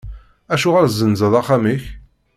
[0.53, 1.83] Acuɣer tezzenzeḍ axxam-ik?